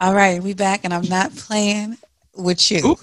[0.00, 1.96] All right, we back, and I'm not playing
[2.36, 2.84] with you.
[2.84, 2.96] Ooh.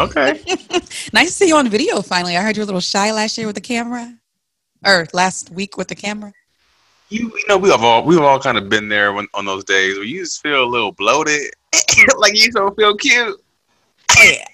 [0.00, 0.40] Okay.
[1.12, 2.36] nice to see you on video finally.
[2.36, 4.12] I heard you were a little shy last year with the camera,
[4.84, 6.32] or last week with the camera.
[7.10, 9.64] You, you know, we have all we've all kind of been there when, on those
[9.64, 11.52] days where you just feel a little bloated,
[12.18, 13.40] like you don't feel cute.
[14.10, 14.44] Oh, hey,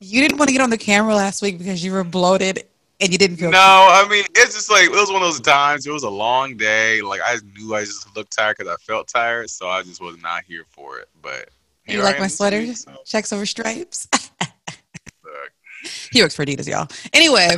[0.00, 2.64] you didn't want to get on the camera last week because you were bloated
[3.00, 3.50] and you didn't feel.
[3.50, 5.86] No, I mean it's just like it was one of those times.
[5.86, 7.00] It was a long day.
[7.02, 10.20] Like I knew I just looked tired because I felt tired, so I just was
[10.22, 11.08] not here for it.
[11.22, 11.48] But
[11.86, 12.58] You like I my sweater?
[12.58, 14.08] week, so, Checks over stripes.
[16.12, 16.88] he works for Adidas, y'all.
[17.12, 17.56] Anyway,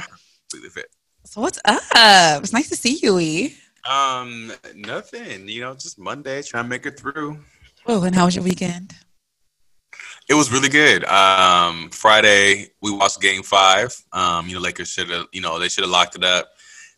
[1.25, 1.83] so what's up?
[2.43, 3.57] It's nice to see you, E.
[3.89, 5.49] Um, nothing.
[5.49, 7.39] You know, just Monday, trying to make it through.
[7.87, 8.95] Oh, and how was your weekend?
[10.31, 11.05] It was really good.
[11.07, 13.93] Um, Friday we watched Game Five.
[14.13, 16.53] Um, you know, Lakers should have, you know, they should have locked it up.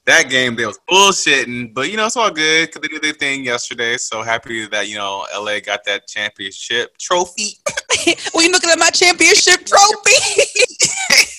[0.04, 3.14] That game they was bullshitting, but you know it's all good because they did their
[3.14, 3.96] thing yesterday.
[3.96, 7.54] So happy that you know LA got that championship trophy.
[8.34, 10.42] well, you looking at my championship trophy?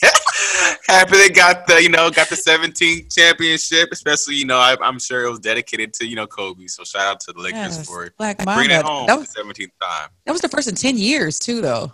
[0.87, 3.89] happy they got the you know got the 17th championship.
[3.91, 6.67] Especially you know I, I'm sure it was dedicated to you know Kobe.
[6.67, 9.33] So shout out to the Lakers Yes, for Black bringing it home That for was,
[9.33, 10.09] the 17th time.
[10.25, 11.93] that was the first in 10 years, too, though.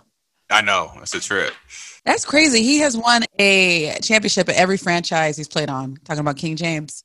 [0.50, 1.54] I know it's a trip.
[2.04, 2.62] That's crazy.
[2.62, 5.98] He has won a championship at every franchise he's played on.
[6.04, 7.04] Talking about King James.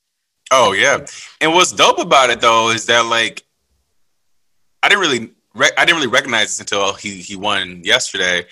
[0.52, 1.06] Oh yeah,
[1.42, 3.44] and what's dope about it though is that like
[4.84, 8.46] I didn't really re- I didn't really recognize this until he he won yesterday.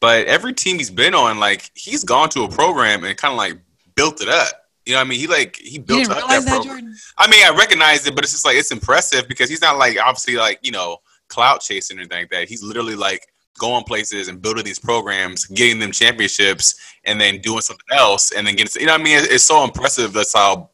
[0.00, 3.38] But every team he's been on, like he's gone to a program and kind of
[3.38, 3.58] like
[3.96, 4.48] built it up.
[4.86, 6.94] You know, what I mean, he like he built up that that, program.
[7.16, 9.98] I mean, I recognize it, but it's just like it's impressive because he's not like
[9.98, 10.98] obviously like you know
[11.28, 12.48] clout chasing or anything like that.
[12.48, 13.26] He's literally like
[13.58, 18.46] going places and building these programs, getting them championships, and then doing something else, and
[18.46, 19.18] then getting you know what I mean.
[19.18, 20.12] It's, it's so impressive.
[20.12, 20.70] That's how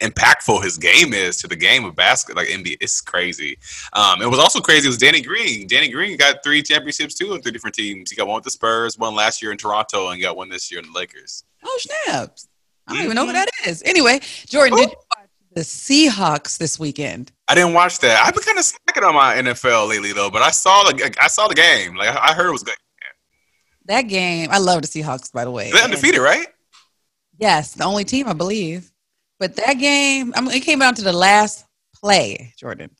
[0.00, 2.76] impactful his game is to the game of basketball, like NBA.
[2.80, 3.58] It's crazy.
[3.92, 4.86] Um, it was also crazy.
[4.86, 5.66] It was Danny Green.
[5.66, 8.10] Danny Green got three championships too in three different teams.
[8.10, 10.70] He got one with the Spurs, one last year in Toronto, and got one this
[10.70, 11.44] year in the Lakers.
[11.64, 12.48] Oh, snaps.
[12.86, 13.82] I don't even know who that is.
[13.84, 14.82] Anyway, Jordan, Oh.
[14.82, 17.30] did you watch the Seahawks this weekend?
[17.46, 18.24] I didn't watch that.
[18.26, 21.26] I've been kind of slacking on my NFL lately though, but I saw the I
[21.28, 21.94] saw the game.
[21.94, 22.74] Like I heard it was good.
[23.86, 25.70] That game, I love the Seahawks, by the way.
[25.70, 26.46] They're And- undefeated, right?
[27.38, 28.89] Yes, the only team, I believe.
[29.40, 31.64] But that game, I mean, it came down to the last
[31.96, 32.90] play, Jordan.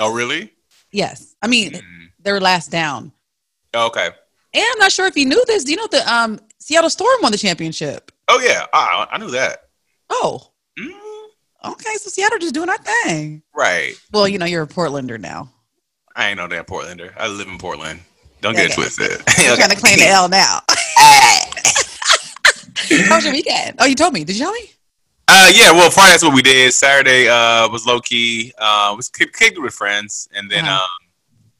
[0.00, 0.52] Oh, really?
[0.90, 1.36] Yes.
[1.42, 2.08] I mean, Mm.
[2.18, 3.12] they were last down.
[3.74, 4.06] Okay.
[4.52, 5.62] And I'm not sure if you knew this.
[5.62, 8.10] Do you know the um, Seattle Storm won the championship?
[8.26, 9.58] Oh yeah, I, I knew that.
[10.08, 10.90] Oh, Mm,
[11.72, 11.94] okay.
[11.96, 13.42] So Seattle just doing our thing.
[13.54, 13.94] right.
[14.12, 15.50] Well, you know, you're a Portlander now.
[16.16, 17.12] I ain't no damn Portlander.
[17.16, 18.00] I live in Portland.
[18.40, 18.62] Don't Okay.
[18.68, 19.10] get it twisted.
[19.44, 20.60] You're trying to claim the L now.
[23.08, 23.76] How was your weekend?
[23.78, 24.24] Oh, you told me.
[24.24, 24.70] Did you tell me?
[25.32, 25.70] Uh, yeah.
[25.70, 26.72] Well, Friday that's what we did.
[26.72, 28.52] Saturday uh was low key.
[28.58, 30.82] Uh, was kicked, kicked with friends, and then Uh-huh.
[30.82, 31.06] um,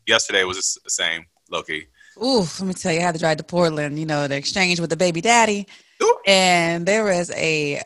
[0.07, 1.85] yesterday was the same low key.
[2.23, 4.81] Ooh, let me tell you, I had to drive to Portland, you know, the exchange
[4.81, 5.67] with the baby daddy.
[6.03, 6.17] Ooh.
[6.27, 7.81] And there was a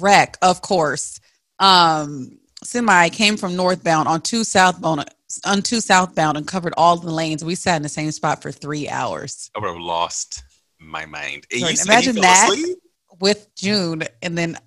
[0.00, 1.20] wreck, of course.
[1.58, 5.04] Um, semi came from northbound on two southbound
[5.46, 7.44] on two southbound and covered all the lanes.
[7.44, 10.42] We sat in the same spot for three hours I would have lost
[10.78, 11.46] my mind.
[11.52, 12.48] And Right, you said you imagine that.
[12.50, 12.78] asleep?
[13.20, 14.58] with June and then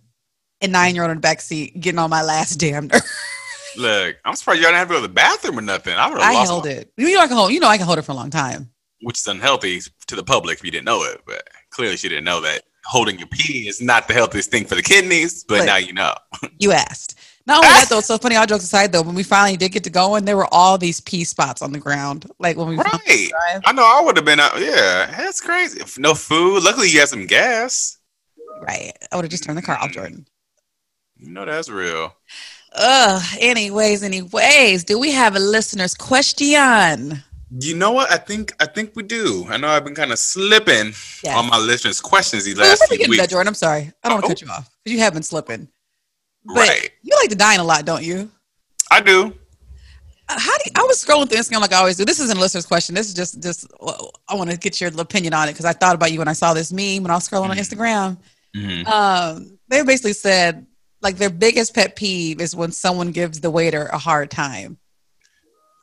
[0.65, 3.01] a nine year old in the back seat getting on my last damn nerve.
[3.77, 5.93] Look, I'm surprised y'all didn't have to go to the bathroom or nothing.
[5.95, 6.91] I would have I held my- it.
[6.97, 8.69] You know I can hold you know I can hold it for a long time.
[9.01, 11.21] which is unhealthy to the public if you didn't know it.
[11.27, 14.75] But clearly, she didn't know that holding your pee is not the healthiest thing for
[14.75, 15.43] the kidneys.
[15.43, 16.13] But But- now you know.
[16.59, 17.19] You asked.
[17.47, 19.83] Not only that though, so funny, all jokes aside though, when we finally did get
[19.83, 22.25] to going, there were all these pee spots on the ground.
[22.39, 23.29] Like when we Right.
[23.65, 24.59] I know I would have been out.
[24.59, 25.79] Yeah, that's crazy.
[25.99, 26.63] No food.
[26.63, 27.97] Luckily, you had some gas.
[28.61, 28.93] Right.
[29.11, 30.25] I would have just turned the car off, Jordan.
[31.25, 32.13] You know that's real.
[32.73, 33.23] Ugh.
[33.39, 37.23] Anyways, anyways, do we have a listener's question?
[37.59, 38.11] You know what?
[38.11, 39.45] I think I think we do.
[39.49, 40.87] I know I've been kind of slipping
[41.23, 41.35] Yes.
[41.37, 43.31] on my listeners' questions these last few get into that, weeks.
[43.31, 43.91] Jordan, I'm sorry.
[44.03, 44.29] I don't want to Oh.
[44.29, 45.67] cut you off because you have been slipping.
[46.45, 46.89] But Right.
[47.01, 48.29] you like to dine a lot, don't you?
[48.91, 49.33] I do.
[50.27, 52.05] Uh, How do you, I was scrolling through Instagram like I always do.
[52.05, 52.93] This isn't a listener's question.
[52.93, 53.67] This is just just
[54.28, 56.33] I want to get your opinion on it because I thought about you when I
[56.33, 57.59] saw this meme when I was scrolling on Mhm.
[57.59, 58.17] Instagram.
[58.55, 58.87] Mhm.
[58.87, 60.66] Um, they basically said
[61.05, 64.78] like their biggest pet peeve is when someone gives the waiter a hard time.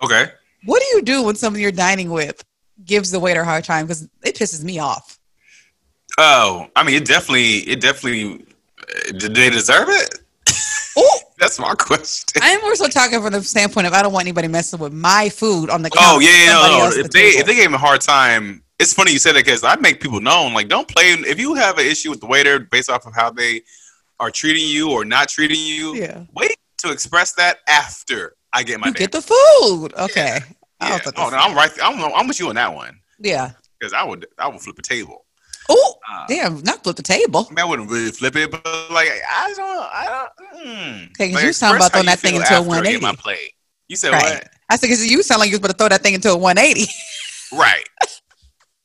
[0.02, 0.26] Okay.
[0.64, 2.44] What do you do when someone you're dining with
[2.84, 3.86] gives the waiter a hard time?
[3.86, 5.18] Because it pisses me off.
[6.18, 8.44] Oh, I mean, it definitely, it definitely.
[8.80, 10.18] uh, Did they deserve it?
[10.94, 12.42] Oh, That's my question.
[12.42, 15.30] I'm more so talking from the standpoint of I don't want anybody messing with my
[15.30, 15.90] food on the.
[15.98, 16.86] Oh yeah, yeah, no, no.
[16.88, 17.40] If the they table.
[17.40, 20.02] if they gave him a hard time, it's funny you said that because I make
[20.02, 23.06] people known like don't play if you have an issue with the waiter based off
[23.06, 23.62] of how they
[24.22, 25.96] are treating you or not treating you.
[25.96, 29.92] yeah, Wait to express that after I get my you get the food.
[29.98, 30.38] Okay,
[30.80, 30.98] I Yeah.
[30.98, 31.36] to Oh, no.
[31.36, 31.70] I'm right.
[31.82, 33.50] I'm, I'm with you on that one Yeah.
[33.78, 35.26] because I would I would flip a table.
[35.68, 36.60] Oh, Uh, damn!
[36.62, 37.46] Not flip the table.
[37.48, 40.04] I mean, I wouldn't really flip it, but like I don't, I
[40.54, 40.66] don't.
[40.66, 41.10] Mm.
[41.10, 43.00] Okay, Like, you was talking about throwing that thing into a get 180.
[43.00, 43.52] My plate.
[43.88, 44.34] You said Right.
[44.34, 44.48] what?
[44.70, 46.36] I said, because you sound like you was about to throw that thing into a
[46.36, 46.90] 180.
[47.52, 47.84] Right.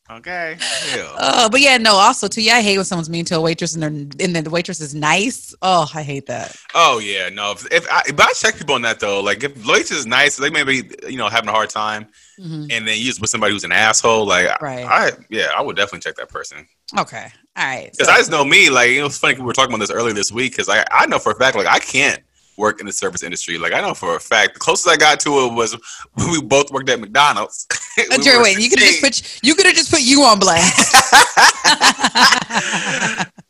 [0.09, 0.56] Okay.
[0.59, 1.15] Hell.
[1.19, 1.94] Oh, but yeah, no.
[1.95, 4.44] Also, too, yeah, I hate when someone's mean to a waitress and they're and then
[4.45, 5.54] the waitress is nice.
[5.62, 6.56] Oh, I hate that.
[6.74, 7.51] Oh yeah, no.
[7.51, 9.19] If, if I, but I check people on that though.
[9.21, 12.07] Like if Lois is nice, they may be you know having a hard time,
[12.39, 12.71] Mhm.
[12.71, 14.25] and then you just with somebody who's an asshole.
[14.25, 14.86] Like Right.
[14.86, 16.65] I yeah, I would definitely check that person
[16.98, 17.27] Okay.
[17.57, 17.92] All right.
[17.92, 18.69] because So- I just know me.
[18.69, 20.86] Like you know, it's funny we were talking about this earlier this week because I
[20.89, 22.21] I know for a fact like I can't
[22.57, 23.57] work in the service industry.
[23.57, 25.77] Like I know for a fact the closest I got to it was
[26.13, 27.68] when we both worked at McDonald's.
[27.98, 30.38] We were wait, you could have just put you could have just put you on
[30.38, 30.77] blast.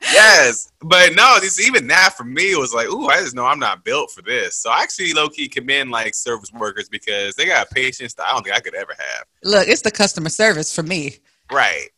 [0.02, 3.60] yes, but no, this even that for me was like, ooh, I just know I'm
[3.60, 4.56] not built for this.
[4.56, 8.32] So I actually low key commend like service workers because they got patience that I
[8.32, 9.26] don't think I could ever have.
[9.44, 11.18] Look, it's the customer service for me.
[11.52, 11.90] Right.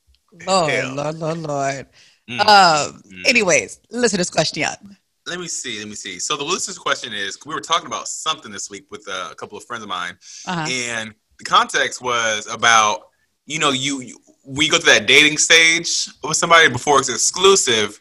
[0.48, 0.96] Lord, Hell.
[0.96, 1.88] Lord, Lord, Lord.
[2.30, 2.40] Mm.
[2.40, 3.02] Um.
[3.02, 3.28] Mm.
[3.28, 4.64] Anyways, listen to this question.
[5.30, 5.80] Let me see.
[5.80, 6.20] Let me see.
[6.20, 9.36] So the listener's question is: We were talking about something this week with uh, a
[9.36, 10.68] couple of friends of mine, Uh-huh.
[10.70, 13.04] and the context was about
[13.46, 18.00] you know you, you we go to that dating stage with somebody before it's exclusive.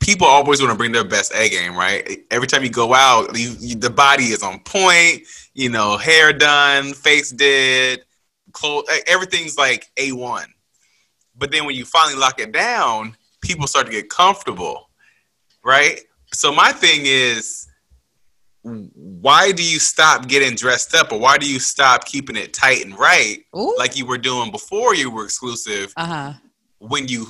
[0.00, 2.20] People always want to bring their best A game, right?
[2.30, 5.22] Every time you go out, you, you, the body is on point.
[5.54, 8.04] You know, hair done, face did,
[8.52, 10.52] clothes, everything's like a one.
[11.36, 14.90] But then when you finally lock it down, people start to get comfortable,
[15.64, 16.00] right?
[16.32, 17.66] So my thing is,
[18.62, 22.84] why do you stop getting dressed up, or why do you stop keeping it tight
[22.84, 23.74] and right, Ooh.
[23.78, 26.32] like you were doing before you were exclusive, uh huh.
[26.78, 27.26] when you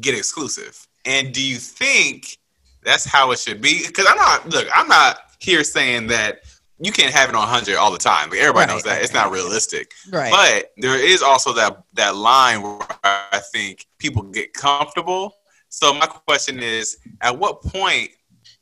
[0.00, 0.86] get exclusive?
[1.06, 2.38] And do you think
[2.82, 3.86] that's how it should be?
[3.86, 6.40] Because I'm not look, I'm not here saying that
[6.80, 8.28] you can't have it on 100 all the time.
[8.30, 9.34] Like everybody Right, knows that right, it's not right.
[9.34, 9.92] realistic.
[10.10, 10.30] Right.
[10.30, 15.34] But there is also that that line where I think people get comfortable.
[15.74, 18.10] So my question is, at what point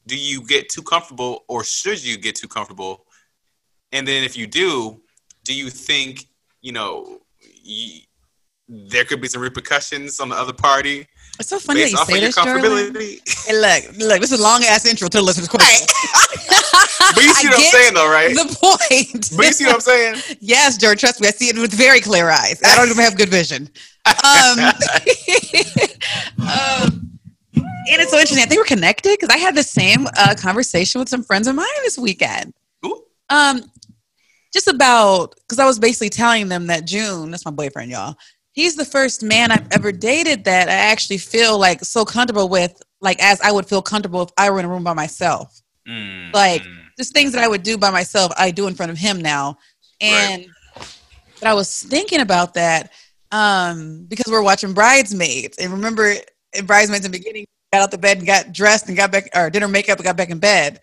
[0.06, 3.04] do you get too comfortable, or should you get too comfortable?
[3.92, 5.02] And then if you do,
[5.44, 6.26] do you think
[6.62, 7.20] you know
[7.66, 8.06] y
[8.66, 11.06] there could be some repercussions on the other party
[11.38, 12.62] it's so funny that you say this, Jordan.
[12.62, 13.46] comfortability?
[13.46, 15.86] Hey, look, look, this is a long ass intro to the listener's question.
[17.14, 18.34] but you see what I'm saying, though, right?
[18.34, 19.30] The point.
[19.36, 20.16] But you see what I'm saying?
[20.40, 22.60] yes, George, trust me, I see it with very clear eyes.
[22.64, 23.68] I don't even have good vision.
[24.06, 24.14] Um,
[26.40, 27.18] um,
[27.54, 28.38] and it's so interesting.
[28.38, 31.54] I think we're connected because I had the same uh, conversation with some friends of
[31.54, 32.54] mine this weekend.
[32.86, 33.02] Ooh.
[33.30, 33.62] Um,
[34.52, 38.16] just about because I was basically telling them that June, that's my boyfriend, y'all.
[38.52, 42.82] He's the first man I've ever dated that I actually feel like so comfortable with,
[43.00, 45.62] like as I would feel comfortable if I were in a room by myself.
[45.88, 46.81] Mm, Like, mm.
[46.98, 49.58] Just things that I would do by myself, I do in front of him now.
[50.00, 50.46] And
[51.40, 52.92] but I was thinking about that
[53.30, 56.14] um, because we're watching Bridesmaids, and remember
[56.52, 59.28] in Bridesmaids in the beginning, got out the bed and got dressed and got back,
[59.34, 60.80] or did her makeup and got back in bed.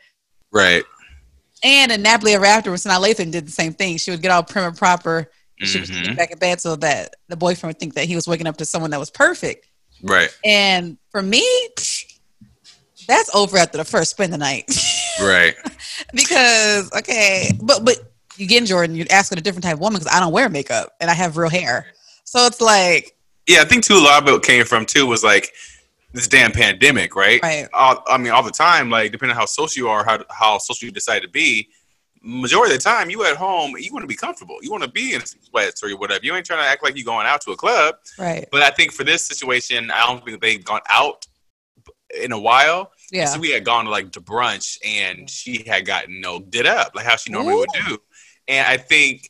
[0.51, 0.83] right.
[1.61, 3.97] And in Nappily Ever After, when Sanaa Lathan did the same thing.
[3.97, 5.29] She would get all prim and proper.
[5.59, 6.03] And she Mhm.
[6.05, 8.55] get back in bed so that the boyfriend would think that he was waking up
[8.57, 9.67] to someone that was perfect.
[10.01, 10.29] Right.
[10.45, 11.45] And for me,
[13.07, 14.69] that's over after the first spend the night.
[15.21, 15.55] Right.
[16.13, 17.97] because okay, but but
[18.39, 21.09] again, Jordan, you're asking a different type of woman because I don't wear makeup and
[21.09, 21.87] I have real hair.
[22.23, 23.15] So it's like,
[23.47, 23.95] Yeah, I think too.
[23.95, 25.51] A lot of it came from too was like
[26.13, 27.41] this damn pandemic, right?
[27.41, 27.67] Right.
[27.73, 30.57] All, I mean, all the time, like depending on how social you are, how how
[30.57, 31.69] social you decide to be.
[32.21, 34.57] Majority of the time, you at home, you want to be comfortable.
[34.61, 36.25] You want to be in sweats or whatever.
[36.25, 37.95] You ain't trying to act like you going out to a club.
[38.17, 41.25] right, But I think for this situation, I don't think they've gone out
[42.21, 42.91] in a while.
[43.11, 46.39] Yeah, So we had gone to like to brunch, and she had gotten you know
[46.39, 47.97] did up like how she normally would do.
[48.47, 49.29] And I think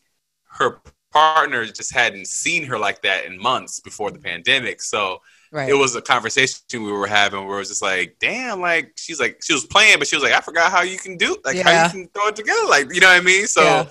[0.52, 0.82] her
[1.12, 4.82] partner just hadn't seen her like that in months before the pandemic.
[4.82, 5.20] So
[5.52, 5.70] right.
[5.70, 9.20] it was a conversation we were having where it was just like, damn, like she's
[9.20, 11.58] like she was playing, but she was like, I forgot how you can do like
[11.58, 13.48] how you can throw it together, like you know what I mean.
[13.48, 13.90] So Yeah.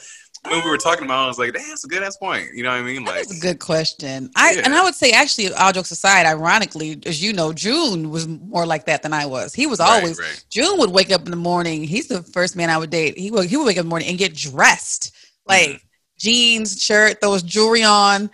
[0.51, 2.49] When we were talking about, it, I was like, that's a good ass point.
[2.55, 3.05] You know what I mean?
[3.05, 4.31] Like, That's a good question.
[4.37, 4.63] I Yeah.
[4.65, 8.67] and I would say actually, all jokes aside, ironically, as you know, June was more
[8.67, 9.55] like that than I was.
[9.55, 10.45] He was always right.
[10.51, 11.85] June would wake up in the morning.
[11.85, 13.19] He's the first man I would date.
[13.19, 15.15] He would he would wake up in the morning and get dressed,
[15.47, 15.77] like Mm-hmm.
[16.19, 18.31] jeans, shirt, throw his jewelry on,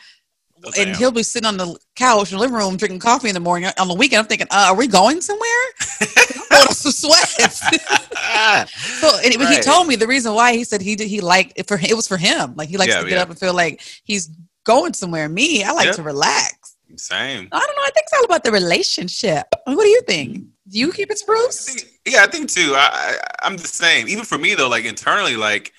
[0.67, 3.35] Oh, and he'll be sitting on the couch in the living room drinking coffee in
[3.35, 3.71] the morning.
[3.79, 5.47] On the weekend, I'm thinking, uh, are we going somewhere?
[6.73, 7.61] Some sweats.
[9.01, 11.67] so, and he told me the reason why he said he did he liked it
[11.69, 12.55] for it was for him.
[12.57, 13.23] Like he likes Yeah, to get yeah.
[13.23, 14.31] up and feel like he's
[14.65, 15.29] going somewhere.
[15.29, 15.93] Me, I like Yeah.
[15.93, 16.77] to relax.
[16.97, 17.49] Same.
[17.51, 17.83] I don't know.
[17.83, 19.47] I think it's all about the relationship.
[19.65, 20.45] What do you think?
[20.69, 21.65] Do you keep it I spruce?
[21.67, 22.73] think- yeah, I think too.
[22.77, 24.07] I, I I'm the same.
[24.09, 25.73] Even for me though, like internally, like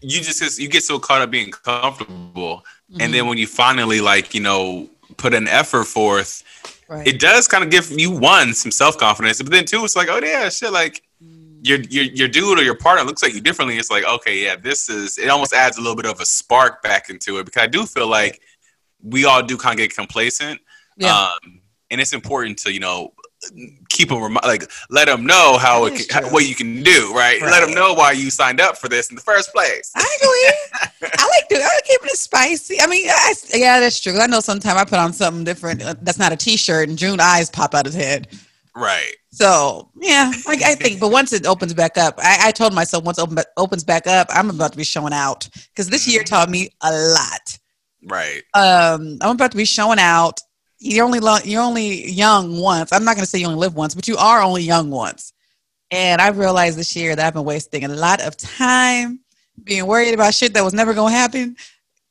[0.00, 3.02] you just you get so caught up being comfortable, Mm-hmm.
[3.02, 6.42] and then when you finally like you know put an effort forth,
[6.90, 7.06] right.
[7.06, 10.08] it does kind of give you one some self confidence, but then two, it's like
[10.10, 11.58] oh yeah, shit, like Mm.
[11.68, 13.76] your your your dude or your partner looks like you differently.
[13.76, 15.28] It's like okay, yeah, this is it.
[15.28, 18.06] Almost adds a little bit of a spark back into it because I do feel
[18.06, 18.40] like
[19.02, 20.60] we all do kind of get complacent,
[20.96, 21.14] yeah.
[21.14, 23.12] um, and it's important to you know
[23.88, 26.32] keep them like let them know how it can, true.
[26.32, 27.40] what you can do, right?
[27.40, 29.92] Let them know why you signed up for this in the first place.
[29.94, 31.10] I agree.
[31.18, 31.56] I like to.
[31.56, 32.80] I like keeping it spicy.
[32.80, 34.18] I mean, I, yeah, that's true.
[34.18, 37.20] I know sometimes I put on something different uh, that's not a t-shirt, and June
[37.20, 38.28] eyes pop out his head.
[38.74, 39.12] Right.
[39.30, 41.00] So yeah, I, I think.
[41.00, 44.28] But once it opens back up, I, I told myself once open, opens back up,
[44.30, 47.58] I'm about to be showing out because this year taught me a lot.
[48.04, 48.42] Right.
[48.54, 50.40] Um, I'm about to be showing out.
[50.80, 52.92] You're only lo- you're only young once.
[52.92, 55.32] I'm not going to say you only live once, but you are only young once.
[55.90, 59.20] And I realized this year that I've been wasting a lot of time
[59.62, 61.56] being worried about shit that was never going to happen.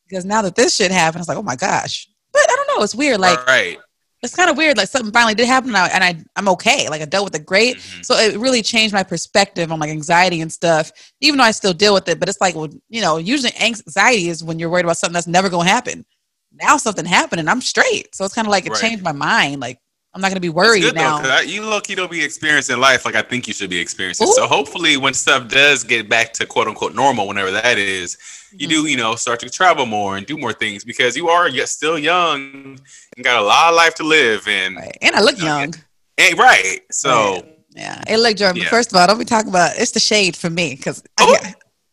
[0.08, 2.08] Because now that this shit happened, it's like, oh my gosh.
[2.32, 2.84] But I don't know.
[2.84, 3.20] It's weird.
[3.20, 3.78] Like right.
[4.22, 4.78] it's kind of weird.
[4.78, 6.90] Like something finally did happen, and, I, and I I'm okay.
[6.90, 7.78] Like I dealt with it great.
[7.78, 8.06] Mhm.
[8.06, 10.92] So it really changed my perspective on like anxiety and stuff.
[11.22, 14.30] Even though I still deal with it, but it's like, well, you know, usually anxiety
[14.30, 16.06] is when you're worried about something that's never going to happen.
[16.52, 18.14] Now something happened, and I'm straight.
[18.16, 18.82] So it's kind of like it Right.
[18.82, 19.62] changed my mind.
[19.62, 19.80] Like
[20.14, 21.22] I'm not going to be worried good now.
[21.22, 23.78] though, I- you look, you don't be experiencing life like I think you should be
[23.80, 24.26] experiencing.
[24.28, 28.18] So hopefully, when stuff does get back to quote unquote normal, whenever that is,
[28.52, 28.84] you Mm-hmm.
[28.86, 31.70] do, you know, start to travel more and do more things because you are yet
[31.70, 32.80] still young
[33.16, 34.48] and got a lot of life to live.
[34.48, 34.98] And right.
[35.04, 35.76] And I look young.
[36.20, 36.80] right, right.
[36.92, 38.02] so Yeah.
[38.08, 38.64] Hey, look, Jordan.
[38.64, 38.70] Yeah.
[38.70, 41.04] First of all, don't be talking about it's the shade for me because.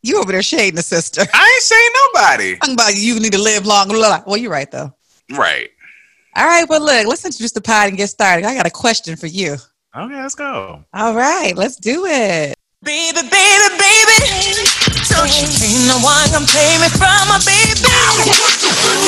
[0.03, 1.23] You over there shading the sister.
[1.33, 2.57] I ain't saying nobody.
[2.57, 3.89] Talking about you need to live long.
[3.89, 4.23] Blah, blah.
[4.27, 4.93] Well, you're right though.
[5.33, 5.71] Right.
[6.37, 8.45] All right, Well, look, let's introduce the pod and get started.
[8.45, 9.57] I got a question for you.
[9.97, 10.85] Okay, let's go.
[10.93, 12.53] All right, let's do it.
[12.85, 14.19] Baby, baby, baby.
[15.09, 17.81] Don't you think no one can play me from my baby?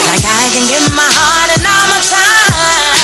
[0.09, 2.97] Like I can give my heart and all my time.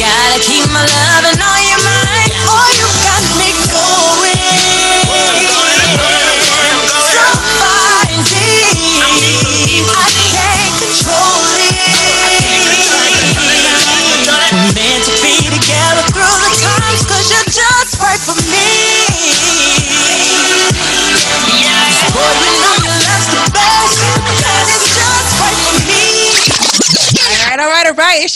[0.00, 2.32] Gotta keep my love and all your mind.
[2.48, 2.88] Oh, you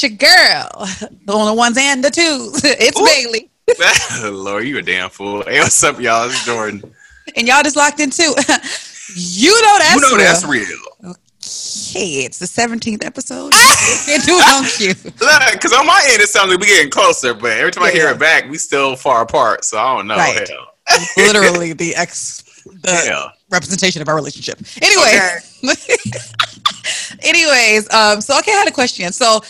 [0.02, 1.10] It's your girl.
[1.26, 2.62] The only ones and the twos.
[2.64, 3.04] It's Ooh.
[3.04, 3.50] Bailey.
[4.32, 5.42] Lord, you a damn fool.
[5.42, 6.26] Hey, what's up, y'all?
[6.26, 6.82] It's Jordan.
[7.36, 8.22] And y'all just locked in too.
[9.14, 10.18] you know that's you know real.
[10.18, 10.78] that's real.
[11.04, 13.52] Okay, it's the 17th episode.
[13.54, 14.94] It do, don't you?
[15.04, 17.90] Look, because on my end it sounds like we're getting closer, but every time I
[17.90, 19.64] hear it back, we still far apart.
[19.64, 20.16] So I don't know.
[20.16, 20.48] Right.
[20.48, 21.06] Hell.
[21.18, 24.60] Literally the ex the representation of our relationship.
[24.80, 25.18] Anyway.
[27.22, 29.12] Anyways, um, so okay, I had a question.
[29.12, 29.40] So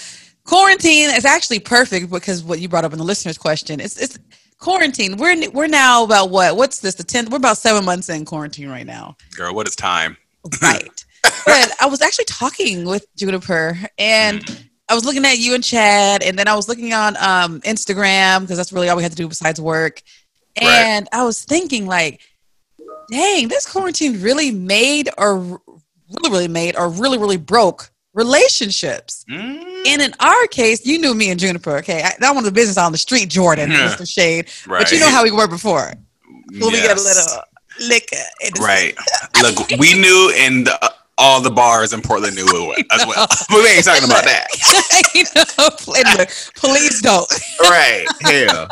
[0.51, 3.79] quarantine is actually perfect because what you brought up in the listener's question.
[3.79, 4.19] It's it's
[4.59, 5.17] quarantine.
[5.17, 6.57] We're we're now about what?
[6.57, 6.97] What's this?
[6.97, 7.31] The tenth.
[7.31, 9.17] We're about seven months in quarantine right now.
[9.37, 10.17] Girl, what is time?
[10.63, 11.05] Right.
[11.45, 14.43] but I was actually talking with Juniper and
[14.89, 18.41] I was looking at you and Chad, and then I was looking on um, Instagram
[18.41, 20.03] because that's really all we had to do besides work.
[20.59, 20.67] Right.
[20.67, 22.23] And I was thinking, like,
[23.11, 29.25] dang, this quarantine really made or really, really made or really, really broke relationships.
[29.31, 32.03] Mm, And in our case, you knew me and Juniper, okay?
[32.03, 33.89] I, that one the business on the street, Jordan, Yeah.
[33.95, 34.09] Mr.
[34.09, 34.49] Shade.
[34.67, 34.83] right.
[34.83, 35.93] But you know how we were before.
[36.27, 37.43] When we get a little
[37.89, 38.17] liquor.
[38.61, 38.95] Right.
[39.43, 43.27] Look, we knew, and the, all the bars in Portland knew it as well.
[43.29, 44.47] but we ain't talking about that.
[45.15, 45.69] you know,
[46.57, 47.31] please don't.
[47.61, 48.07] Right.
[48.23, 48.69] Hell.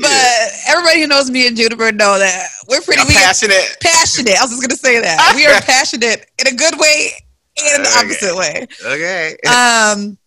[0.00, 3.76] But everybody who knows me and Juniper know that we're pretty we passionate.
[3.80, 4.36] passionate.
[4.38, 7.12] I was just gonna say that we are passionate in a good way
[7.58, 7.98] and in the Okay.
[8.00, 8.66] opposite way.
[8.84, 9.36] Okay.
[9.48, 10.18] Um,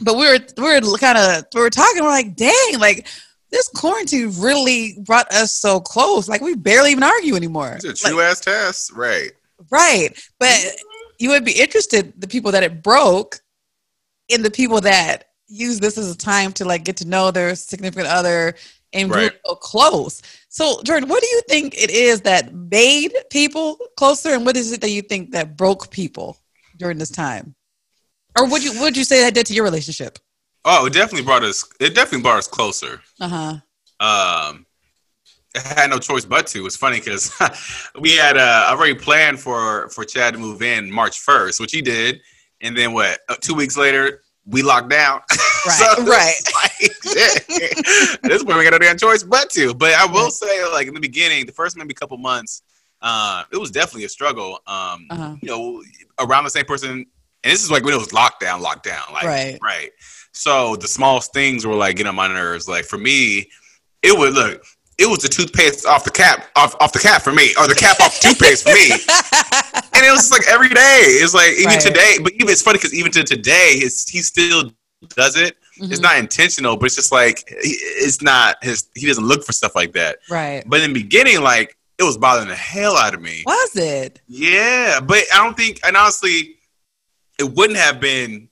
[0.00, 2.02] but we were we were kind of we were talking.
[2.02, 3.06] We're like, dang, like
[3.50, 6.28] this quarantine really brought us so close.
[6.28, 7.72] Like we barely even argue anymore.
[7.82, 8.92] It's a Like, true ass test.
[8.92, 9.32] Right.
[9.70, 10.10] Right.
[10.38, 10.58] But
[11.18, 13.40] you would be interested, the people that it broke,
[14.28, 17.54] in the people that use this as a time to like get to know their
[17.56, 18.54] significant other
[18.92, 19.32] and Right.
[19.44, 20.22] so close.
[20.48, 24.72] So, Jordan, what do you think it is that made people closer, and what is
[24.72, 26.38] it that you think that broke people
[26.80, 27.54] during this time?
[28.36, 30.18] Or would you would you say that did to your relationship?
[30.64, 31.64] Oh, it definitely brought us.
[31.78, 33.00] It definitely brought us closer.
[33.20, 34.04] Uh huh.
[34.04, 34.66] um
[35.56, 36.64] I had no choice but to.
[36.64, 37.32] It's funny because
[38.00, 41.82] we had uh, already planned for for Chad to move in March first, which he
[41.82, 42.20] did,
[42.60, 43.18] and then what?
[43.28, 45.20] Uh, two weeks later, we locked down.
[45.66, 46.34] Right, right.
[46.56, 47.06] like,
[48.22, 49.74] this point, we got no damn choice but to.
[49.74, 52.62] But I will say, like in the beginning, the first maybe couple months,
[53.02, 54.60] uh, it was definitely a struggle.
[54.66, 55.34] Um, Uh-huh.
[55.40, 55.82] you know,
[56.20, 57.06] around the same person, and
[57.52, 59.58] this is like when it was lockdown, lockdown, like Right.
[59.62, 59.90] right.
[60.32, 62.68] So the smallest things were like getting on my nerves.
[62.68, 63.48] Like for me,
[64.02, 64.62] it would look.
[64.98, 67.74] It was the toothpaste off the cap, off, off the cap for me, or the
[67.74, 68.90] cap off the toothpaste for me.
[69.92, 71.00] And it was just like every day.
[71.20, 71.80] It's like even Right.
[71.80, 74.72] today, but even it's funny because even to today, his, he still
[75.14, 75.56] does it.
[75.76, 76.02] It's Mhm.
[76.02, 77.72] not intentional, but it's just like he-
[78.06, 78.84] it's not his.
[78.94, 80.18] He doesn't look for stuff like that.
[80.30, 80.62] right.
[80.66, 83.42] But in the beginning, like it was bothering the hell out of me.
[83.44, 84.22] Was it?
[84.26, 86.56] Yeah, but I don't think, and honestly,
[87.38, 88.48] it wouldn't have been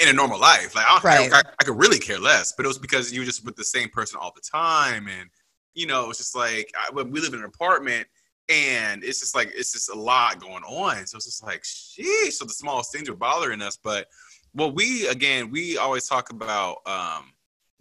[0.00, 0.74] in a normal life.
[0.74, 1.32] Like I, don't, Right.
[1.32, 3.64] I, I could really care less, but it was because you were just with the
[3.64, 5.30] same person all the time, and
[5.74, 8.08] you know, it's just like I, when we live in an apartment,
[8.48, 11.06] and it's just like it's just a lot going on.
[11.06, 12.32] So it's just like, sheesh.
[12.32, 14.08] So the smallest things are bothering us, but
[14.52, 17.32] well, we again, we always talk about um,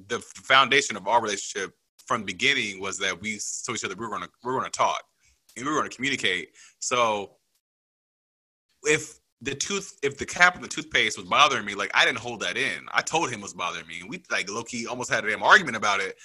[0.07, 4.05] the foundation of our relationship from the beginning was that we told each other we
[4.05, 5.03] were gonna we're gonna talk
[5.55, 6.49] and we were gonna communicate.
[6.79, 7.37] So
[8.83, 12.19] if the tooth if the cap of the toothpaste was bothering me, like I didn't
[12.19, 12.85] hold that in.
[12.91, 13.99] I told him it was bothering me.
[14.01, 16.15] And we like low key almost had a damn argument about it.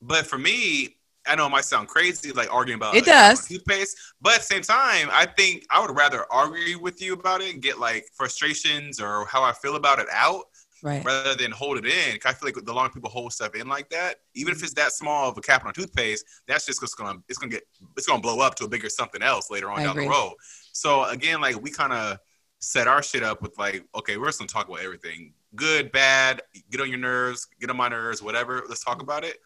[0.00, 0.96] But for me,
[1.26, 3.48] I know it might sound crazy, like arguing about It like, does.
[3.48, 3.96] toothpaste.
[4.20, 7.52] But at the same time, I think I would rather argue with you about it
[7.52, 10.44] and get like frustrations or how I feel about it out
[10.82, 11.04] Right.
[11.04, 12.18] rather than hold it in.
[12.24, 14.92] I feel like the longer people hold stuff in like that, even if it's that
[14.92, 17.62] small of a cap on toothpaste, that's just gonna it's gonna get
[17.96, 20.04] it's gonna blow up to a bigger something else later on I down agree.
[20.04, 20.34] the road.
[20.72, 22.18] So again, like we kind of
[22.58, 26.42] set our shit up with like, okay, we're just gonna talk about everything, good, bad,
[26.70, 28.62] get on your nerves, get on my nerves, whatever.
[28.68, 29.38] Let's talk about it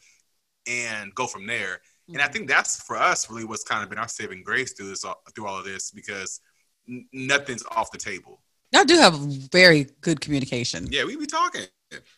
[0.66, 1.80] and go from there.
[2.08, 2.32] And I mm-hmm.
[2.32, 5.46] think that's for us really what's kind of been our saving grace through this through
[5.46, 6.40] all of this because
[7.12, 8.42] nothing's off the table.
[8.72, 9.14] Y'all do have
[9.50, 10.86] very good communication.
[10.90, 11.62] Yeah, we be talking.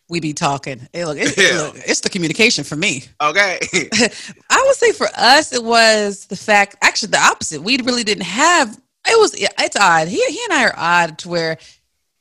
[0.07, 0.87] We be talking.
[0.93, 1.61] Hey, look, it, Yeah.
[1.63, 3.05] look, it's the communication for me.
[3.21, 3.59] Okay.
[4.49, 7.61] I would say for us, it was the fact, actually, the opposite.
[7.61, 8.75] We really didn't have,
[9.07, 10.07] it was, it's odd.
[10.07, 11.57] He, he and I are odd to where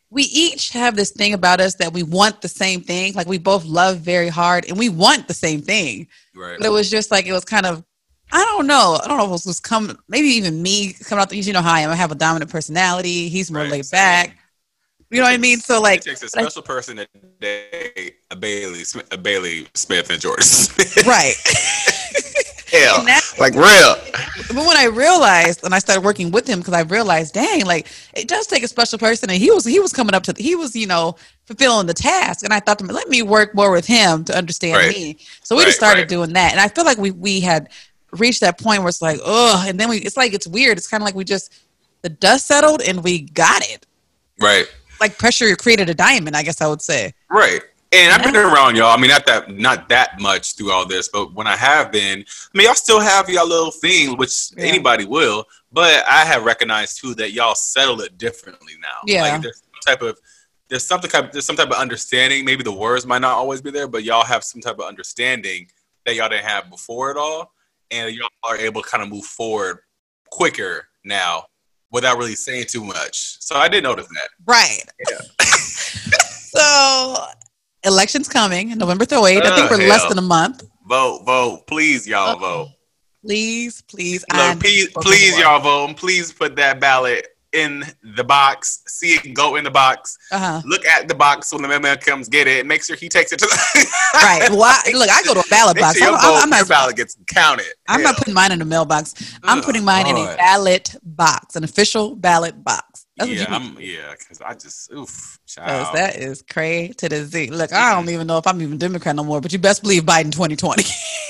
[0.09, 3.12] we each have this thing about us that we want the same thing.
[3.14, 6.09] Like we both love very hard and we want the same thing.
[6.35, 6.57] right.
[6.59, 7.85] But it was just like, it was kind of,
[8.33, 8.99] I don't know.
[9.03, 11.61] I don't know if it was coming, maybe even me coming out, the, you know
[11.62, 11.90] how I am.
[11.90, 13.29] I have a dominant personality.
[13.29, 13.99] He's more Right, laid same.
[13.99, 14.38] back.
[15.11, 15.61] You know what I mean?
[15.61, 17.07] So like, it takes a but I- special person to
[17.40, 20.47] date a Bailey, Smith, a Bailey Smith and Jordan.
[21.07, 21.35] right.
[22.73, 23.97] Hell, that- like real.
[24.49, 27.87] But when I realized, and I started working with him, because I realized, dang, like
[28.14, 30.55] it does take a special person, and he was he was coming up to, he
[30.57, 33.71] was you know fulfilling the task, and I thought to me, let me work more
[33.71, 34.97] with him to understand Right.
[34.97, 35.18] me.
[35.42, 36.09] So we just started right.
[36.09, 37.68] doing that, and I feel like we we had
[38.12, 40.79] reached that point where it's like, oh, and then we, it's like it's weird.
[40.79, 41.53] It's kind of like we just
[42.03, 43.87] the dust settled and we got it.
[44.40, 44.66] Right.
[45.01, 47.14] Like pressure created a diamond, I guess I would say.
[47.31, 47.61] Right.
[47.94, 48.87] And I've been around y'all.
[48.87, 52.20] I mean, not that not that much through all this, but when I have been,
[52.20, 54.64] I mean, y'all still have y'all little thing, which Yeah.
[54.64, 55.44] anybody will.
[55.70, 59.01] But I have recognized too that y'all settle it differently now.
[59.07, 59.22] Yeah.
[59.22, 60.18] Like there's some type of
[60.68, 62.46] there's something type there's some type of understanding.
[62.46, 65.68] Maybe the words might not always be there, but y'all have some type of understanding
[66.07, 67.53] that y'all didn't have before at all,
[67.92, 69.78] and y'all are able to kind of move forward
[70.31, 71.44] quicker now
[71.90, 73.37] without really saying too much.
[73.40, 74.28] So I did notice that.
[74.46, 74.83] Right.
[75.46, 77.16] so
[77.85, 79.42] elections coming November 3rd.
[79.42, 80.64] I think Oh, we're less than a month.
[80.88, 82.68] Vote, vote, please, y'all vote.
[83.24, 87.85] Please, please, Look, please, please, y'all vote, and please put that ballot in
[88.17, 88.83] the box.
[88.87, 90.17] See it go in the box.
[90.31, 90.62] Uh-huh.
[90.65, 92.67] Look at the box when the mailman comes get it.
[92.67, 94.49] Make sure he takes it to the Right.
[94.51, 95.99] Well, I, look, I go to a ballot box.
[95.99, 96.69] sure your, I'm, vote, I'm, your not.
[96.69, 97.67] ballot gets counted.
[97.88, 99.15] I'm not putting mine in a mailbox.
[99.43, 103.07] I'm putting mine in a ballot box, an official ballot box.
[103.19, 105.95] That's yeah, I'm, yeah, because I just oof, child.
[105.95, 107.51] that is cray to the Z.
[107.51, 110.05] Look, I don't even know if I'm even Democrat no more, but you best believe
[110.05, 110.83] Biden 2020.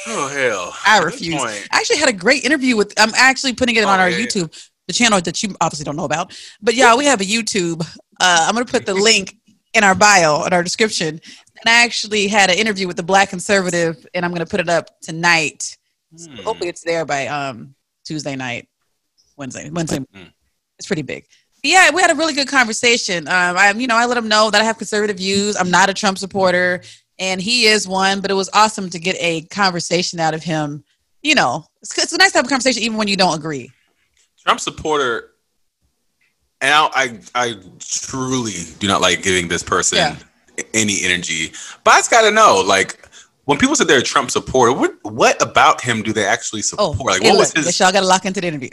[0.07, 1.43] oh hell, I refuse.
[1.43, 2.95] I actually had a great interview with.
[2.99, 4.19] I'm actually putting it Oh, on our yeah.
[4.25, 6.39] YouTube, the channel that you obviously don't know about.
[6.61, 7.83] But yeah, we have a YouTube.
[8.21, 9.37] Uh, I'm gonna put the link
[9.75, 11.09] in our bio in our description.
[11.09, 14.69] And I actually had an interview with the Black conservative, and I'm gonna put it
[14.69, 15.77] up tonight.
[16.17, 16.37] Hmm.
[16.37, 18.69] Hopefully, it's there by um Tuesday night,
[19.37, 19.71] Wednesday.
[19.71, 19.99] Wednesday.
[19.99, 20.33] Mm.
[20.79, 21.27] It's pretty big.
[21.63, 23.29] Yeah, we had a really good conversation.
[23.29, 25.57] Um, I, you know, I let him know that I have conservative views.
[25.57, 26.83] I'm not a Trump supporter,
[27.21, 28.21] and he is one.
[28.21, 30.83] But it was awesome to get a conversation out of him.
[31.23, 33.71] You know, it's, it's nice to have a conversation even when you don't agree.
[34.45, 35.31] Trump supporter,
[36.61, 40.17] and I, I, I truly do not like giving this person Yeah.
[40.75, 41.53] any energy.
[41.85, 43.09] But I just got to know, like,
[43.45, 46.89] when people say they're a Trump supporter, what what about him do they actually support?
[46.89, 47.13] Oh, support?
[47.15, 47.79] like, hey, what was his?
[47.79, 48.71] y'all got to lock into the interview.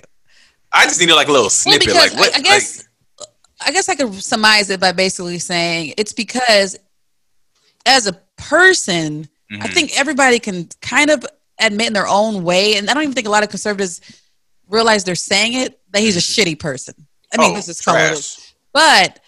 [0.71, 1.87] I just needed like a little snippet.
[1.87, 2.87] because like, what, I, I guess
[3.19, 3.27] like,
[3.67, 6.77] I guess I could surmise it by basically saying it's because
[7.85, 9.73] as a person, I mhm.
[9.73, 11.25] think everybody can kind of
[11.59, 14.01] admit in their own way, and I don't even think a lot of conservatives
[14.69, 16.93] realize they're saying it that he's a shitty person.
[17.33, 17.97] I mean, Oh, this is color.
[17.97, 18.53] trash.
[18.73, 19.19] But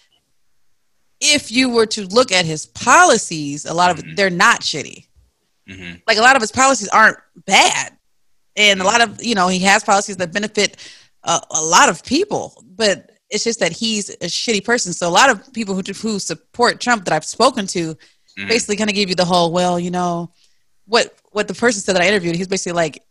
[1.20, 4.16] if you were to look at his policies, a lot of Mhm.
[4.16, 5.06] they're not shitty.
[5.68, 7.96] hmm Like a lot of his policies aren't bad,
[8.56, 10.76] and a lot of you know he has policies that benefit
[11.24, 14.92] a, a lot of people, but it's just that he's a shitty person.
[14.92, 17.96] So a lot of people who who support Trump that I've spoken to
[18.38, 18.48] Mhm.
[18.48, 20.32] basically kind of give you the whole well, you know,
[20.86, 22.34] what what the person said that I interviewed.
[22.36, 23.02] He's basically like.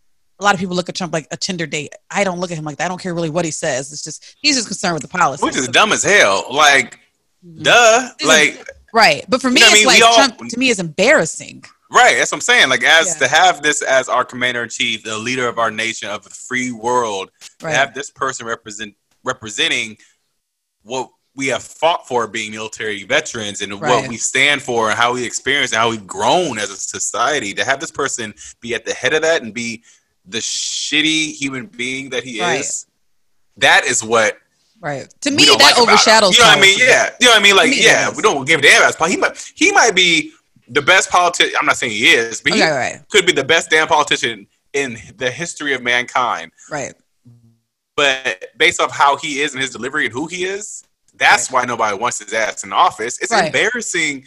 [0.41, 1.93] A lot of people look at Trump like a Tinder date.
[2.09, 2.85] I don't look at him like that.
[2.85, 3.91] I don't care really what he says.
[3.93, 5.43] It's just he's just concerned with the policy.
[5.45, 6.45] Which is dumb as hell.
[6.51, 6.97] Like,
[7.45, 7.63] Mhm.
[7.63, 8.09] duh.
[8.25, 9.23] Like, Right.
[9.29, 9.87] But for me, what I it's mean?
[9.87, 11.63] Like all- Trump to me is embarrassing.
[11.91, 12.17] right.
[12.17, 12.69] That's what I'm saying.
[12.69, 13.13] Like, as Yeah.
[13.19, 16.29] to have this as our commander in chief, the leader of our nation, of the
[16.31, 19.97] free world, to have this person represent representing
[20.81, 23.89] what we have fought for being military veterans and Right.
[24.01, 27.53] what we stand for and how we experience and how we've grown as a society
[27.53, 29.83] to have this person be at the head of that and be
[30.25, 32.59] the shitty human being that he Right.
[32.61, 32.85] is
[33.57, 34.37] that is what
[34.79, 35.07] right.
[35.21, 36.37] To me, that like overshadows.
[36.37, 38.21] you know what I mean yeah you know what I mean like me, yeah we
[38.21, 40.31] don't give a damn about he might he might be
[40.67, 43.01] the best politician I'm not saying he is but he right.
[43.09, 46.93] could be the best damn politician in the history of mankind Right.
[47.95, 50.83] but based off how he is and his delivery and who he is,
[51.15, 53.19] that's why nobody wants his ass in office.
[53.19, 53.47] It's Right.
[53.47, 54.25] embarrassing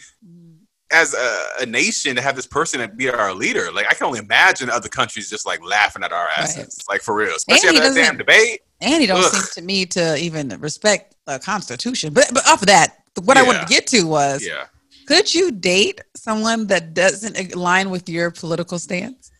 [0.95, 3.71] as a, a nation to have this person be our leader.
[3.71, 7.13] Like I can only imagine other countries just like laughing at our asses, like for
[7.15, 7.35] real.
[7.35, 8.61] Especially after that damn debate.
[8.81, 9.31] And he don't Ugh.
[9.31, 12.13] seem to me to even respect the Constitution.
[12.13, 14.65] But but off of that, what I wanted to get to was Yeah,
[15.05, 19.31] could you date someone that doesn't align with your political stance?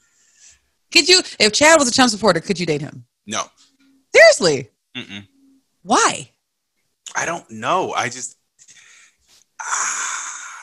[0.91, 3.05] Could you if Chad was a Trump supporter, could you date him?
[3.25, 3.43] no,
[4.15, 4.69] Seriously.
[4.95, 5.27] Mm-mm.
[5.83, 6.29] Why?
[7.15, 7.91] I don't know.
[7.91, 8.37] I just
[9.61, 10.14] ah,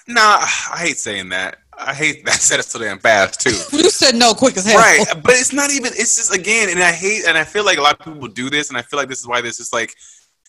[0.08, 0.38] nah.
[0.40, 1.58] I hate saying that.
[1.76, 2.34] I hate that.
[2.34, 3.50] I said it so damn fast too.
[3.76, 4.78] You said no quick as hell.
[4.78, 7.78] right but it's not even it's just again and i hate and i feel like
[7.78, 9.66] a lot of people do this and i feel like this is why there's this
[9.68, 9.94] is like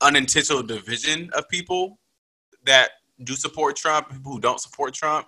[0.02, 2.00] unintentional division of people
[2.66, 2.90] that
[3.24, 5.28] do support trump people who don't support trump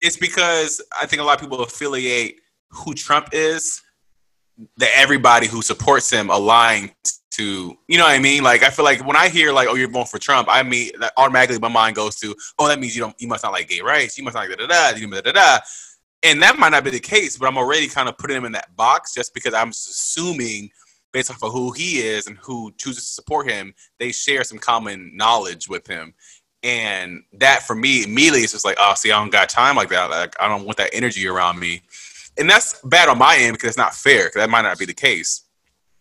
[0.00, 2.36] it's because i think a lot of people affiliate
[2.70, 3.82] who trump is
[4.76, 6.92] that everybody who supports him aligned
[7.36, 9.74] to you know what i mean like i feel like when i hear like oh
[9.74, 12.94] you're voting for trump i mean that automatically my mind goes to oh that means
[12.94, 15.06] you don't you must not like gay rights you must not like da da da
[15.06, 15.58] da da da
[16.22, 18.52] and that might not be the case, but I'm already kind of putting him in
[18.52, 20.70] that box just because I'm assuming,
[21.12, 24.58] based off of who he is and who chooses to support him, they share some
[24.58, 26.14] common knowledge with him.
[26.62, 29.88] And that for me, immediately, it's just like, oh, see, I don't got time like
[29.90, 30.10] that.
[30.10, 31.82] Like, I don't want that energy around me.
[32.38, 34.94] And that's bad on my end because it's not fair, that might not be the
[34.94, 35.45] case.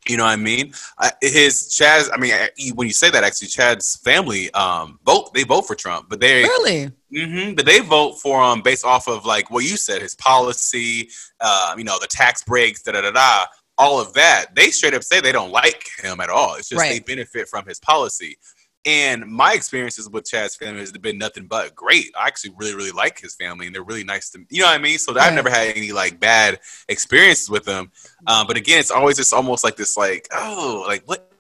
[0.07, 0.71] You know what I mean?
[0.99, 2.31] Uh, his Chad's, I mean,
[2.75, 6.43] when you say that, actually, Chad's family um, vote, they vote for Trump, but they,
[6.43, 6.91] Really?
[7.11, 11.09] hmm But they vote for him based off of like what you said, his policy,
[11.41, 13.45] uh, you know, the tax breaks, da da da da,
[13.77, 14.53] all of that.
[14.53, 16.55] They straight up say they don't like him at all.
[16.55, 18.37] It's just they benefit from his policy.
[18.85, 22.11] And my experiences with Chad's family has been nothing but great.
[22.15, 24.45] I actually really, really like his family, and they're really nice to me.
[24.49, 24.99] You know what I mean?
[24.99, 27.91] So I've never had any like bad experiences with them.
[28.27, 31.31] Um, but again, it's always just almost like this, like, oh, like what?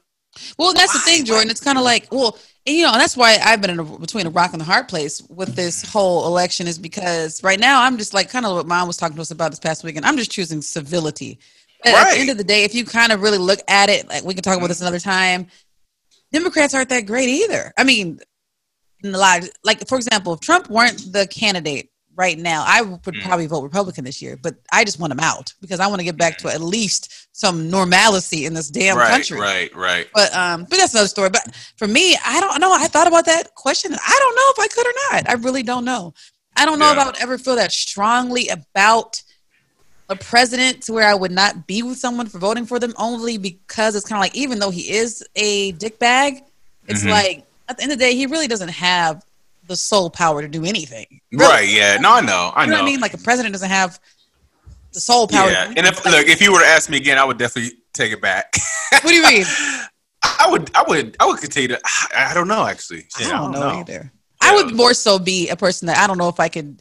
[0.57, 1.49] Well, that's the thing, Jordan.
[1.49, 3.83] It's kind of like, well, and, you know, and that's why I've been in a,
[3.83, 7.83] between a rock and a hard place with this whole election is because right now
[7.83, 10.05] I'm just like kind of what mom was talking to us about this past weekend.
[10.05, 11.39] I'm just choosing civility.
[11.83, 14.09] But At the end of the day, if you kind of really look at it,
[14.09, 15.47] like we can talk about this another time,
[16.31, 17.71] Democrats aren't that great either.
[17.77, 18.19] I mean,
[19.03, 23.01] in a lot, like for example, if Trump weren't the candidate right now, I would
[23.01, 23.21] Mm.
[23.23, 24.37] probably vote Republican this year.
[24.41, 27.27] But I just want him out because I want to get back to at least
[27.33, 29.37] some normalcy in this damn right, country.
[29.39, 30.07] right, right.
[30.13, 31.29] But um, but that's another story.
[31.29, 32.71] But for me, I don't know.
[32.73, 33.93] I thought about that question.
[33.93, 35.29] I don't know if I could or not.
[35.29, 36.13] I really don't know.
[36.55, 39.21] I don't know if I would ever feel that strongly about
[40.09, 43.37] a president to where I would not be with someone for voting for them only
[43.37, 46.43] because it's kind of like even though he is a dick bag,
[46.87, 47.09] it's Mhm.
[47.09, 49.23] like at the end of the day he really doesn't have
[49.67, 51.07] the sole power to do anything.
[51.31, 51.51] Really.
[51.51, 51.97] Right, yeah.
[51.97, 52.51] No, I know.
[52.55, 52.83] I You know know.
[52.83, 52.99] what I mean?
[52.99, 53.99] Like a president doesn't have
[54.93, 55.49] the sole power.
[55.49, 57.39] Yeah, to do and if look, if you were to ask me again, I would
[57.39, 58.55] definitely take it back.
[58.91, 59.45] what do you mean?
[60.23, 61.79] I would, I would, I would continue to.
[62.15, 63.07] I don't know actually.
[63.17, 64.11] I Shit, don't, know, either.
[64.41, 64.49] Yeah.
[64.49, 66.79] I would more so be a person that I don't know if I could.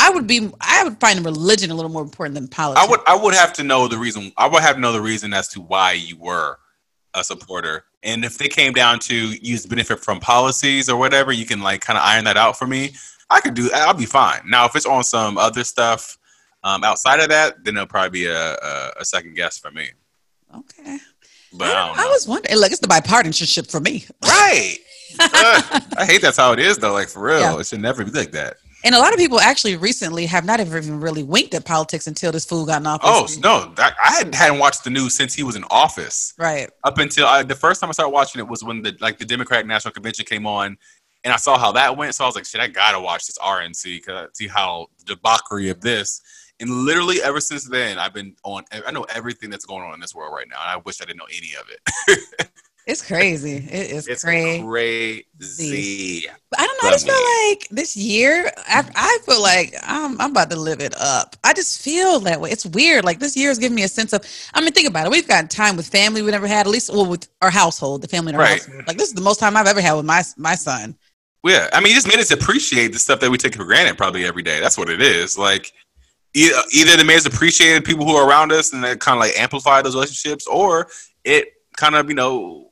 [0.00, 0.50] I would be.
[0.60, 2.86] I would find religion a little more important than politics.
[2.86, 4.32] I would, I would have to know the reason.
[4.36, 6.58] I would have to know the reason as to why you were
[7.14, 7.84] a supporter.
[8.02, 11.82] And if they came down to use benefit from policies or whatever, you can like
[11.82, 12.92] kind of iron that out for me.
[13.28, 13.70] I could do.
[13.74, 14.40] I'll be fine.
[14.46, 16.16] Now, if it's on some other stuff
[16.64, 19.88] um, outside of that, then it'll probably be a, a, a second guess for me.
[20.56, 20.98] Okay.
[21.52, 22.56] But I, I, I was wondering.
[22.58, 24.04] Look, it's the bipartisanship for me.
[24.24, 24.78] Right.
[25.20, 26.92] Ugh, I hate that's how it is though.
[26.92, 27.58] Like for real, Yeah.
[27.58, 28.56] it should never be like that.
[28.82, 32.32] And a lot of people actually recently have not even really winked at politics until
[32.32, 33.36] this fool got in office.
[33.36, 36.34] Oh no, that, I hadn't, hadn't watched the news since he was in office.
[36.38, 36.70] right.
[36.84, 39.26] Up until I, the first time I started watching it was when the like the
[39.26, 40.78] Democratic National Convention came on,
[41.24, 42.14] and I saw how that went.
[42.14, 45.68] So I was like, shit, I gotta watch this RNC cause see how the debauchery
[45.68, 46.22] of this.
[46.58, 48.64] And literally ever since then, I've been on.
[48.86, 51.04] I know everything that's going on in this world right now, and I wish I
[51.04, 52.50] didn't know any of it.
[52.90, 53.56] It's crazy.
[53.56, 54.62] It is it's crazy.
[54.62, 56.26] crazy.
[56.50, 56.88] But I don't know.
[56.88, 60.80] I just feel like this year, I, I feel like I'm, I'm about to live
[60.80, 61.36] it up.
[61.44, 62.50] I just feel that way.
[62.50, 63.04] It's weird.
[63.04, 64.26] Like this year has given me a sense of.
[64.54, 65.12] I mean, think about it.
[65.12, 66.66] We've got time with family we never had.
[66.66, 68.60] At least, well, with our household, the family in our Right.
[68.60, 68.86] household.
[68.88, 70.96] Like this is the most time I've ever had with my my son.
[71.44, 73.96] Yeah, I mean, it just made us appreciate the stuff that we take for granted
[73.96, 74.60] probably every day.
[74.60, 75.38] That's what it is.
[75.38, 78.84] Like, uh, either, either it made us appreciate the people who are around us and
[78.84, 80.88] that kind of like amplify those relationships, or
[81.24, 82.69] it kind of, you know,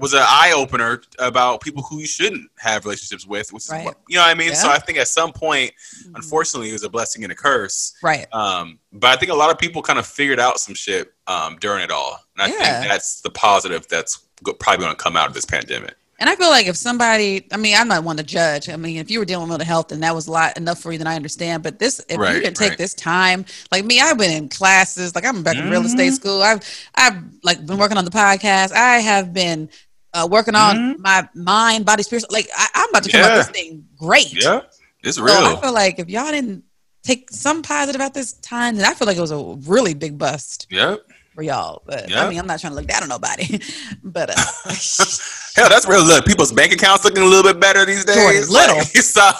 [0.00, 3.84] was an eye opener about people who you shouldn't have relationships with, which is Right.
[3.84, 4.54] what, you know what I mean?
[4.54, 5.72] So I think at some point,
[6.14, 7.92] unfortunately, it was a blessing and a curse.
[8.02, 8.26] Right.
[8.32, 11.56] Um, but I think a lot of people kind of figured out some shit um,
[11.60, 12.18] during it all.
[12.36, 12.80] And I Yeah.
[12.80, 14.18] think that's the positive that's
[14.58, 15.94] probably going to come out of this pandemic.
[16.18, 18.68] And I feel like if somebody, I mean, I'm not one to judge.
[18.68, 20.78] I mean, if you were dealing with mental health and that was a lot enough
[20.78, 21.62] for you, then I understand.
[21.62, 22.78] But this, if you Right, didn't take right.
[22.78, 25.14] this time, like me, I've been in classes.
[25.14, 26.16] Like I'm back in real estate Mhm.
[26.16, 26.42] school.
[26.42, 26.60] I've,
[26.94, 28.72] I've like been working on the podcast.
[28.72, 29.70] I have been
[30.14, 30.98] uh, working on Mhm.
[30.98, 32.24] my mind, body, spirit.
[32.30, 33.36] Like I, I'm about to come out Yeah.
[33.38, 34.32] this thing great.
[34.42, 34.60] Yeah,
[35.02, 35.34] it's So real.
[35.34, 36.64] I feel like if y'all didn't
[37.02, 40.18] take some positive at this time, then I feel like it was a really big
[40.18, 41.00] bust yep.
[41.34, 41.82] for y'all.
[41.86, 42.24] But Yeah.
[42.24, 43.58] I mean, I'm not trying to look down on nobody.
[44.04, 44.34] but uh,
[45.56, 46.04] Hell, that's real.
[46.04, 48.48] Look, people's bank accounts looking a little bit better these days.
[48.50, 48.76] Little.
[48.76, 49.30] Like, so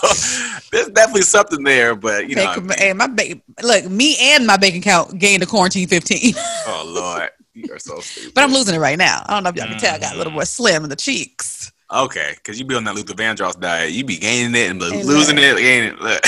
[0.72, 4.46] there's definitely something there, but you know, Hey, com- hey, my ba- look, me and
[4.46, 6.34] my bank account gained a quarantine 15,
[6.66, 7.30] oh lord,
[7.66, 8.34] you are so stupid.
[8.34, 9.22] but I'm losing it right now.
[9.26, 9.94] I don't know if y'all can tell.
[9.94, 10.18] I got a Mm.
[10.18, 11.70] little more slim in the cheeks.
[11.92, 15.36] okay, because you be on that Luther Vandross diet, you be gaining it and losing
[15.36, 15.44] look.
[15.44, 16.00] it, gaining it.
[16.00, 16.22] Look,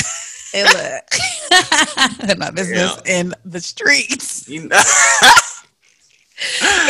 [0.53, 4.47] Hey, look, my business in the streets.
[4.49, 4.79] you know,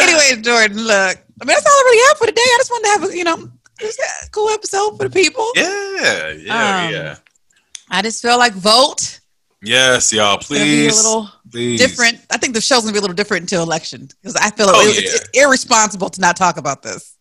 [0.01, 1.19] Anyway, Jordan, look.
[1.41, 2.41] I mean, that's all I really have for today.
[2.43, 3.51] I just wanted to have a, you know,
[3.83, 5.47] a cool episode for the people.
[5.55, 7.17] yeah, yeah, Um, yeah.
[7.91, 9.21] I just feel like vote.
[9.63, 11.05] Yes, y'all, It'll be a please,
[11.53, 11.79] please.
[11.81, 12.19] different.
[12.31, 14.81] I think the show's gonna be a little different until election because I feel Oh,
[14.81, 17.15] it- it's irresponsible to not talk about this.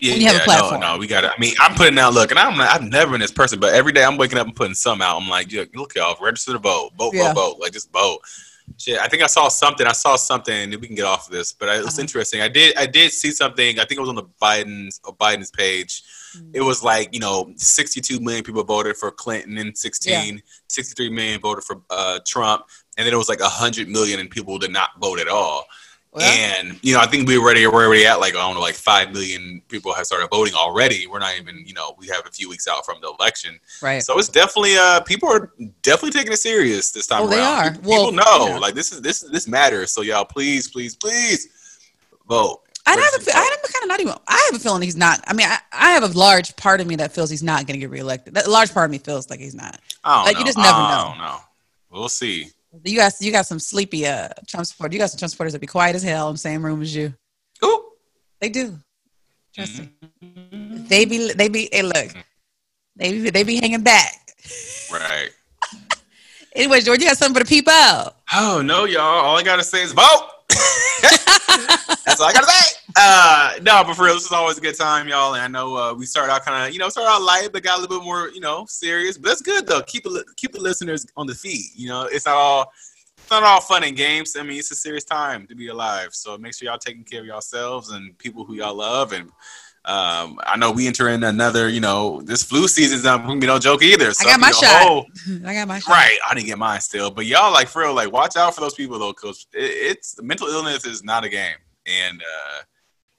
[0.00, 0.80] Yeah, when you have a platform.
[0.80, 1.32] No, no, we got it.
[1.36, 2.12] I mean, I'm putting out.
[2.14, 4.54] Look, and I'm I've never been this person, but every day I'm waking up and
[4.54, 5.20] putting some out.
[5.20, 7.32] I'm like, look, look y'all, register to vote, vote, Yeah.
[7.32, 7.58] vote, vote.
[7.60, 8.20] Like just vote.
[8.76, 9.86] Shit, I think I saw something.
[9.86, 10.70] I saw something.
[10.70, 12.02] We can get off of this, but it was Uh-huh.
[12.02, 12.42] interesting.
[12.42, 12.76] I did.
[12.76, 13.80] I did see something.
[13.80, 16.02] I think it was on the Biden's uh, Biden's page.
[16.36, 16.50] Mm.
[16.54, 20.40] It was like you know, 62 million people voted for Clinton in 16.
[20.68, 22.66] 63 million voted for uh, Trump,
[22.98, 25.64] and then it was like a 100 million and people did not vote at all.
[26.10, 28.60] Well, And you know, I think we already we're already at like I don't know,
[28.62, 31.06] like five million people have started voting already.
[31.06, 34.02] We're not even, you know, we have a few weeks out from the election, right.
[34.02, 37.66] so it's definitely uh people are definitely taking it serious this time they around.
[37.66, 37.70] are.
[37.72, 38.58] People Well, know yeah.
[38.58, 39.92] like this is this this matters.
[39.92, 41.48] So y'all, please, please, please
[42.28, 42.60] vote.
[42.86, 44.14] I have a, I have a kind of not even.
[44.26, 45.22] I have a feeling he's not.
[45.26, 47.74] I mean, I, I have a large part of me that feels he's not going
[47.74, 48.32] to get reelected.
[48.32, 49.78] That large part of me feels like he's not.
[50.04, 50.40] I don't Like, know.
[50.40, 51.22] you just never I know.
[51.22, 51.36] know.
[51.90, 52.48] We'll see.
[52.84, 54.94] You got you got some sleepy uh Trump supporters.
[54.94, 56.94] You got some Trump supporters that be quiet as hell in the same room as
[56.94, 57.14] you.
[57.64, 57.84] Ooh.
[58.40, 58.78] They do.
[59.54, 59.90] Trust me.
[60.22, 60.86] Mm-hmm.
[60.86, 61.68] They be they be.
[61.72, 62.12] Hey, look.
[62.96, 64.12] They be, they be hanging back.
[64.92, 65.30] Right.
[66.56, 67.72] Anyway, George, you got something for the people.
[68.32, 69.02] Oh no, y'all!
[69.02, 70.28] All I gotta say is vote.
[72.04, 72.77] That's all I gotta say.
[73.00, 75.34] Uh, no, but for real, this is always a good time, y'all.
[75.34, 77.62] And I know uh, we started out kind of, you know, started out light, but
[77.62, 79.16] got a little bit more, you know, serious.
[79.16, 79.82] But that's good though.
[79.82, 81.66] Keep the keep the listeners on the feet.
[81.76, 82.72] You know, it's not all
[83.16, 84.34] it's not all fun and games.
[84.36, 86.08] I mean, it's a serious time to be alive.
[86.12, 89.12] So make sure y'all taking care of yourselves and people who y'all love.
[89.12, 89.30] And
[89.84, 93.46] um, I know we enter in another, you know, this flu season's not gonna be
[93.46, 94.12] no joke either.
[94.12, 94.82] So I got my shot.
[94.88, 95.04] oh,
[95.46, 95.92] I got my shot.
[95.92, 98.60] Right, I didn't get mine still, but y'all like for real, like watch out for
[98.60, 101.56] those people though, because it, it's mental illness is not a game,
[101.86, 102.62] and uh,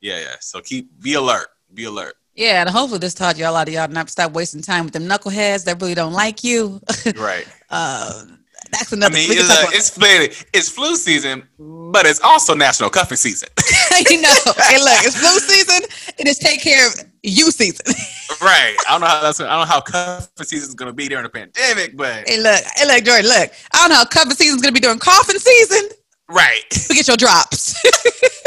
[0.01, 0.35] yeah, yeah.
[0.39, 2.15] So keep be alert, be alert.
[2.35, 4.85] Yeah, and hopefully this taught y'all a lot of y'all to not stop wasting time
[4.85, 6.79] with them knuckleheads that really don't like you.
[7.17, 7.45] Right.
[7.69, 8.23] uh,
[8.71, 9.15] that's I another.
[9.15, 13.49] mean, it's, uh, it's it's flu season, but it's also National Cuffing season.
[14.09, 15.83] you know, hey, look, it's flu season
[16.19, 17.85] and it's take care of you season.
[18.41, 18.75] right.
[18.87, 19.39] I don't know how that's.
[19.39, 22.61] I don't know how cuffing season is gonna be during the pandemic, but hey, look,
[22.75, 23.51] hey, look, Jordan, look.
[23.73, 25.89] I don't know how cuffing season is gonna be during coughing season.
[26.29, 26.63] Right.
[26.89, 27.75] We get your drops.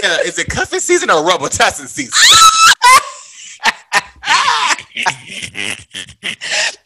[0.03, 2.11] Yeah, is it cuffing season or Robitussin season?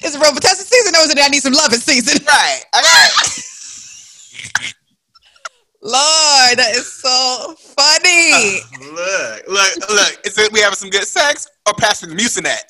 [0.04, 2.22] Is it Robitussin season or is it I need some loving season?
[2.26, 2.60] right.
[2.76, 3.08] Okay.
[5.82, 8.32] Lord, that is so funny.
[8.34, 8.60] Oh,
[8.92, 10.26] look, look, look.
[10.26, 12.62] Is it we having some good sex or passing the Mucinex?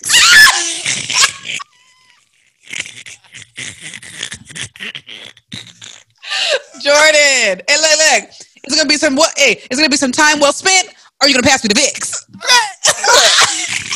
[6.80, 7.62] Jordan.
[7.68, 8.30] Hey, look, look.
[8.64, 9.32] It's gonna be some what?
[9.38, 10.88] Hey, it's gonna be some time well spent.
[10.88, 12.24] Or are you gonna pass me the Vicks?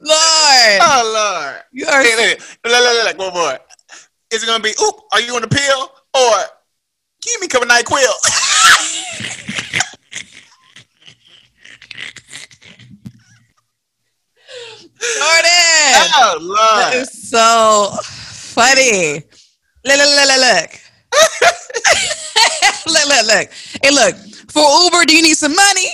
[0.00, 1.62] Lord, Oh Lord.
[1.72, 2.02] you are.
[2.02, 3.58] Hey, look, look, look, look, one more.
[4.30, 4.72] Is it gonna be?
[4.82, 6.36] Oop, are you on the pill or
[7.22, 8.12] give me couple NyQuil?
[15.16, 16.10] Jordan.
[16.14, 16.94] oh Lord.
[16.94, 19.22] is so funny.
[19.86, 20.36] Look, look, look, look,
[22.88, 23.06] look.
[23.06, 23.48] look, look.
[23.80, 24.16] Hey, look.
[24.50, 25.86] For Uber, do you need some money,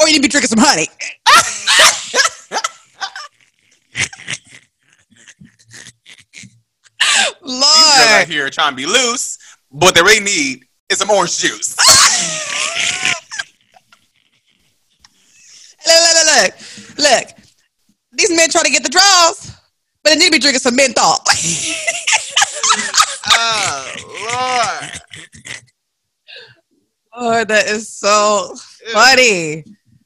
[0.00, 0.88] or you need to be drinking some honey?
[7.44, 7.52] These girls
[8.00, 9.36] out Lord, here trying to be loose,
[9.70, 11.76] but what they really need is some orange juice.
[15.86, 16.54] look, look, look, look,
[17.10, 17.26] look.
[18.12, 19.52] These men try to get the draws,
[20.02, 21.18] but they need to be drinking some menthol.
[23.28, 24.90] Oh Lord.
[27.20, 28.54] Lord, that is so
[28.92, 29.64] funny.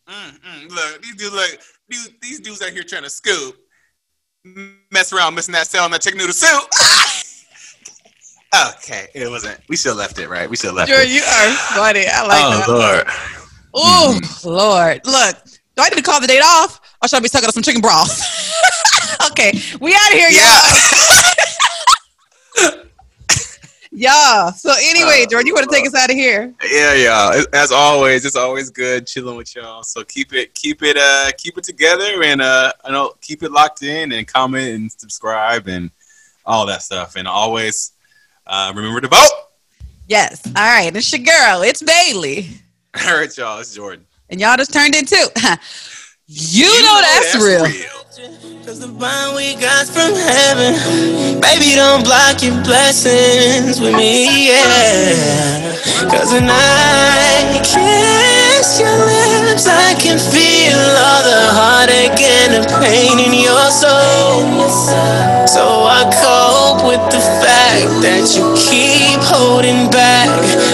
[0.09, 3.57] Mm, mm, look, these dudes look these, these dudes out here trying to scoop,
[4.91, 6.63] mess around, missing that cell and that chicken noodle soup.
[8.79, 9.61] okay, it wasn't.
[9.69, 10.49] We still left it, right?
[10.51, 11.15] We still left Jordan, it.
[11.15, 12.07] you are funny.
[12.09, 12.69] I like oh that.
[12.69, 13.07] Lord.
[13.79, 15.01] Oh Lord!
[15.05, 17.53] Look, do I need to call the date off, or should I be sucking on
[17.53, 18.21] some chicken broth?
[19.31, 20.41] okay, we out of here, Yeah.
[20.41, 21.23] y'all.
[23.93, 24.51] Yeah.
[24.51, 26.53] So anyway, Oh, Jordan, you want to take us out of here?
[26.71, 27.43] Yeah, yeah.
[27.55, 29.83] As always, it's always good chilling with y'all.
[29.85, 33.53] So keep it, keep it, uh, keep it together, and uh, I know keep it
[33.53, 35.91] locked in, and comment and subscribe, and
[36.45, 37.17] all that stuff.
[37.17, 37.93] And always,
[38.47, 39.31] uh, remember to vote.
[40.09, 40.47] Yes.
[40.47, 40.95] All right.
[40.95, 41.63] It's your girl.
[41.63, 42.51] It's Bailey,
[43.07, 43.59] All right, y'all.
[43.61, 44.05] It's Jordan.
[44.29, 45.27] and y'all just turned in too.
[46.29, 47.63] you, know, that's, real.
[48.67, 50.75] Cause the bond we got from heaven,
[51.39, 55.71] baby, don't block your blessings with me, yeah.
[56.11, 63.23] Cause when I kiss your lips, I can feel all the heartache and the pain
[63.23, 64.67] in your soul.
[65.47, 70.27] So I cope with the fact that you keep holding back.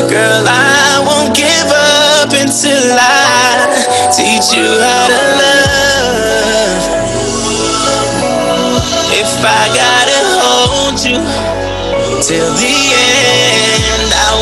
[0.09, 3.22] Girl, I won't give up until I
[4.13, 6.85] teach you how to love.
[9.09, 11.17] If I gotta hold you
[12.21, 14.33] till the end, I